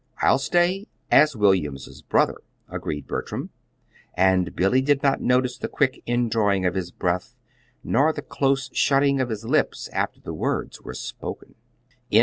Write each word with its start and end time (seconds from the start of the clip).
"I'll 0.19 0.39
stay 0.39 0.87
as 1.11 1.35
William's 1.35 2.01
brother," 2.01 2.37
agreed 2.67 3.05
Bertram; 3.05 3.51
and 4.15 4.55
Billy 4.55 4.81
did 4.81 5.03
not 5.03 5.21
notice 5.21 5.59
the 5.59 5.67
quick 5.67 6.01
indrawing 6.07 6.65
of 6.65 6.73
his 6.73 6.89
breath 6.89 7.35
nor 7.83 8.11
the 8.11 8.23
close 8.23 8.71
shutting 8.73 9.21
of 9.21 9.29
his 9.29 9.45
lips 9.45 9.89
after 9.89 10.19
the 10.19 10.33
words 10.33 10.81
were 10.81 10.95
spoken. 10.95 11.53